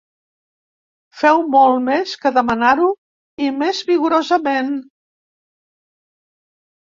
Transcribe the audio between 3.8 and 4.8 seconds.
vigorosament.